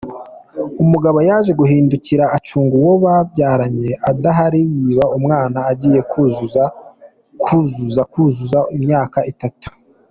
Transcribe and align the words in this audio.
Umugabo 0.83 1.17
yaje 1.29 1.51
guhindukira 1.61 2.23
acunga 2.37 2.73
uwo 2.81 2.93
babyaranye 3.03 3.91
adahari, 4.09 4.61
yiba 4.77 5.05
umwana 5.17 5.59
agiye 5.71 5.99
kuzuza 6.11 6.63
kuzuza 8.15 8.59
imyaka 8.77 9.19
itatu. 9.31 9.67